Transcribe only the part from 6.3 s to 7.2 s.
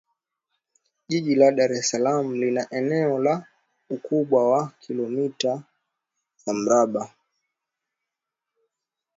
za Mraba